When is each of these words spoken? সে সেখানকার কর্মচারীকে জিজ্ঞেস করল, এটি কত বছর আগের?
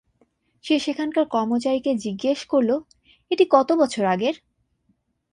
সে 0.63 0.75
সেখানকার 0.79 1.25
কর্মচারীকে 1.27 1.91
জিজ্ঞেস 1.95 2.39
করল, 2.45 2.71
এটি 3.31 3.43
কত 3.51 3.69
বছর 3.73 4.03
আগের? 4.05 4.35